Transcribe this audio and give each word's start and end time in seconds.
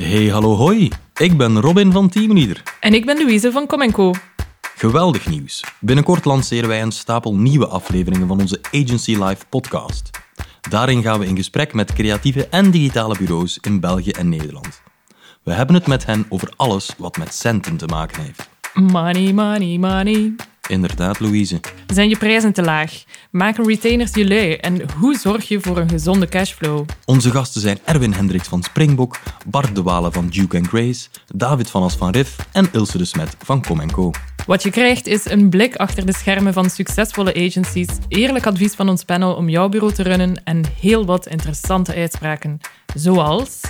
Hey, 0.00 0.26
hallo 0.28 0.56
hoi. 0.56 0.88
Ik 1.16 1.36
ben 1.36 1.60
Robin 1.60 1.92
van 1.92 2.08
Teamleader. 2.08 2.62
En 2.80 2.94
ik 2.94 3.06
ben 3.06 3.18
Louise 3.18 3.52
van 3.52 3.66
Com 3.66 3.92
Co. 3.92 4.14
Geweldig 4.76 5.28
nieuws. 5.28 5.64
Binnenkort 5.80 6.24
lanceren 6.24 6.68
wij 6.68 6.82
een 6.82 6.92
stapel 6.92 7.34
nieuwe 7.34 7.66
afleveringen 7.66 8.28
van 8.28 8.40
onze 8.40 8.60
Agency 8.72 9.16
Live 9.16 9.46
podcast. 9.48 10.10
Daarin 10.70 11.02
gaan 11.02 11.18
we 11.18 11.26
in 11.26 11.36
gesprek 11.36 11.74
met 11.74 11.92
creatieve 11.92 12.48
en 12.48 12.70
digitale 12.70 13.16
bureaus 13.18 13.58
in 13.60 13.80
België 13.80 14.10
en 14.10 14.28
Nederland. 14.28 14.82
We 15.42 15.52
hebben 15.52 15.74
het 15.74 15.86
met 15.86 16.06
hen 16.06 16.26
over 16.28 16.52
alles 16.56 16.94
wat 16.98 17.16
met 17.16 17.34
centen 17.34 17.76
te 17.76 17.86
maken 17.86 18.22
heeft. 18.22 18.48
Money, 18.74 19.32
money, 19.32 19.78
money. 19.78 20.34
Inderdaad, 20.68 21.20
Louise. 21.20 21.60
Zijn 21.92 22.08
je 22.08 22.16
prijzen 22.16 22.52
te 22.52 22.62
laag? 22.62 22.92
Maken 23.30 23.66
retainers 23.66 24.14
je 24.14 24.28
lui? 24.28 24.54
En 24.54 24.90
hoe 24.98 25.18
zorg 25.18 25.48
je 25.48 25.60
voor 25.60 25.78
een 25.78 25.88
gezonde 25.88 26.28
cashflow? 26.28 26.88
Onze 27.04 27.30
gasten 27.30 27.60
zijn 27.60 27.78
Erwin 27.84 28.12
Hendricks 28.12 28.48
van 28.48 28.62
Springbok, 28.62 29.18
Bart 29.46 29.74
de 29.74 29.82
Walen 29.82 30.12
van 30.12 30.28
Duke 30.28 30.64
Grace, 30.64 31.08
David 31.34 31.70
van 31.70 31.82
As 31.82 31.94
van 31.96 32.10
Riff 32.10 32.36
en 32.52 32.68
Ilse 32.72 32.98
de 32.98 33.04
Smet 33.04 33.36
van 33.44 33.62
Com 33.62 33.90
Co. 33.90 34.10
Wat 34.46 34.62
je 34.62 34.70
krijgt 34.70 35.06
is 35.06 35.30
een 35.30 35.48
blik 35.48 35.76
achter 35.76 36.06
de 36.06 36.14
schermen 36.14 36.52
van 36.52 36.70
succesvolle 36.70 37.34
agencies, 37.34 37.88
eerlijk 38.08 38.46
advies 38.46 38.74
van 38.74 38.88
ons 38.88 39.04
panel 39.04 39.34
om 39.34 39.48
jouw 39.48 39.68
bureau 39.68 39.92
te 39.92 40.02
runnen 40.02 40.44
en 40.44 40.64
heel 40.80 41.04
wat 41.04 41.26
interessante 41.26 41.94
uitspraken. 41.94 42.60
Zoals... 42.94 43.60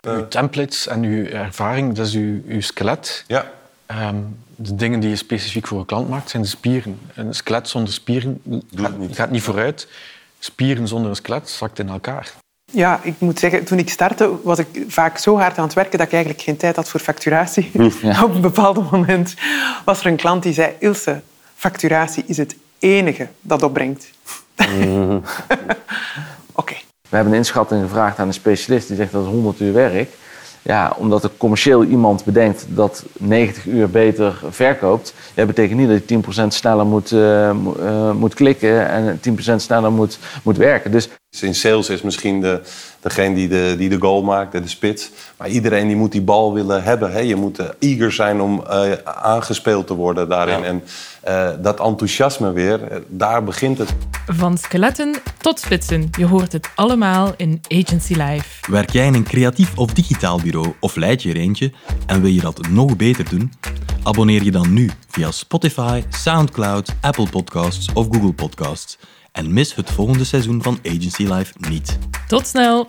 Uw 0.00 0.28
templates 0.28 0.86
en 0.86 1.02
uw 1.02 1.24
ervaring, 1.24 1.94
dat 1.94 2.06
is 2.06 2.14
uw, 2.14 2.42
uw 2.46 2.60
skelet. 2.60 3.24
Ja. 3.26 3.50
Ehm, 3.88 4.16
de 4.56 4.74
dingen 4.74 5.00
die 5.00 5.10
je 5.10 5.16
specifiek 5.16 5.66
voor 5.66 5.78
een 5.78 5.86
klant 5.86 6.08
maakt, 6.08 6.30
zijn 6.30 6.42
de 6.42 6.48
spieren. 6.48 6.98
Een 7.14 7.34
skelet 7.34 7.68
zonder 7.68 7.92
spieren 7.92 8.40
gaat, 8.74 8.98
niet. 8.98 9.14
gaat 9.16 9.30
niet 9.30 9.42
vooruit. 9.42 9.88
Spieren 10.38 10.88
zonder 10.88 11.10
een 11.10 11.16
skelet 11.16 11.48
zakt 11.48 11.78
in 11.78 11.88
elkaar. 11.88 12.32
Ja, 12.72 13.00
ik 13.02 13.14
moet 13.18 13.38
zeggen, 13.38 13.64
toen 13.64 13.78
ik 13.78 13.90
startte 13.90 14.42
was 14.42 14.58
ik 14.58 14.84
vaak 14.88 15.18
zo 15.18 15.38
hard 15.38 15.58
aan 15.58 15.64
het 15.64 15.74
werken 15.74 15.98
dat 15.98 16.06
ik 16.06 16.12
eigenlijk 16.12 16.42
geen 16.42 16.56
tijd 16.56 16.76
had 16.76 16.88
voor 16.88 17.00
facturatie. 17.00 17.70
Op 18.24 18.34
een 18.34 18.40
bepaald 18.40 18.90
moment 18.90 19.34
was 19.84 20.00
er 20.00 20.06
een 20.06 20.16
klant 20.16 20.42
die 20.42 20.52
zei... 20.52 20.72
Ilse, 20.78 21.22
facturatie 21.54 22.24
is 22.26 22.36
het 22.36 22.56
enige 22.78 23.28
dat 23.40 23.62
opbrengt. 23.62 24.10
Oké. 26.52 26.74
We 27.08 27.16
hebben 27.16 27.32
een 27.32 27.38
inschatting 27.38 27.82
gevraagd 27.82 28.18
aan 28.18 28.26
een 28.26 28.34
specialist 28.34 28.88
die 28.88 28.96
zegt 28.96 29.12
dat 29.12 29.22
het 29.22 29.32
100 29.32 29.60
uur 29.60 29.72
werk. 29.72 30.10
Ja, 30.62 30.94
omdat 30.96 31.24
er 31.24 31.30
commercieel 31.36 31.84
iemand 31.84 32.24
bedenkt 32.24 32.66
dat 32.68 33.04
90 33.18 33.66
uur 33.66 33.90
beter 33.90 34.40
verkoopt, 34.50 35.14
dat 35.34 35.46
betekent 35.46 35.78
niet 35.78 35.88
dat 35.88 35.98
je 35.98 36.04
10% 36.04 36.54
sneller 36.54 36.86
moet, 36.86 37.12
eh, 37.12 37.48
eh, 37.48 38.12
moet 38.12 38.34
klikken 38.34 38.88
en 38.88 39.20
10% 39.20 39.62
sneller 39.62 39.92
moet, 39.92 40.18
moet 40.42 40.56
werken. 40.56 40.90
Dus 40.90 41.08
In 41.30 41.54
sales 41.54 41.88
is 41.88 42.02
misschien 42.02 42.40
de, 42.40 42.60
degene 43.00 43.34
die 43.34 43.48
de, 43.48 43.74
die 43.78 43.88
de 43.88 43.98
goal 43.98 44.22
maakt, 44.22 44.52
de 44.52 44.68
spits. 44.68 45.10
Maar 45.36 45.48
iedereen 45.48 45.86
die 45.86 45.96
moet 45.96 46.12
die 46.12 46.22
bal 46.22 46.54
willen 46.54 46.82
hebben. 46.82 47.12
Hè? 47.12 47.18
Je 47.18 47.36
moet 47.36 47.58
eh, 47.58 47.66
eager 47.78 48.12
zijn 48.12 48.40
om 48.40 48.64
eh, 48.66 48.92
aangespeeld 49.04 49.86
te 49.86 49.94
worden 49.94 50.28
daarin. 50.28 50.64
En 50.64 50.82
eh, 51.20 51.48
dat 51.60 51.80
enthousiasme 51.80 52.52
weer, 52.52 53.02
daar 53.08 53.44
begint 53.44 53.78
het. 53.78 53.94
Van 54.26 54.58
skeletten 54.58 55.14
tot 55.38 55.60
spitsen. 55.60 56.08
Je 56.18 56.26
hoort 56.26 56.52
het 56.52 56.70
allemaal 56.74 57.34
in 57.36 57.60
Agency 57.68 58.12
Live. 58.12 58.70
Werk 58.70 58.90
jij 58.90 59.06
in 59.06 59.14
een 59.14 59.24
creatief 59.24 59.78
of 59.78 59.92
digitaal 59.92 60.40
bureau 60.40 60.72
of 60.80 60.96
leid 60.96 61.22
je 61.22 61.30
er 61.30 61.36
eentje 61.36 61.72
en 62.06 62.20
wil 62.20 62.30
je 62.30 62.40
dat 62.40 62.68
nog 62.68 62.96
beter 62.96 63.28
doen? 63.28 63.52
Abonneer 64.02 64.42
je 64.42 64.50
dan 64.50 64.72
nu 64.72 64.90
via 65.08 65.30
Spotify, 65.30 66.02
SoundCloud, 66.08 66.94
Apple 67.00 67.28
Podcasts 67.28 67.92
of 67.92 68.06
Google 68.10 68.32
Podcasts 68.32 68.98
en 69.38 69.52
mis 69.52 69.74
het 69.74 69.90
volgende 69.90 70.24
seizoen 70.24 70.62
van 70.62 70.78
Agency 70.84 71.22
Live 71.22 71.52
niet. 71.68 71.98
Tot 72.26 72.46
snel! 72.46 72.86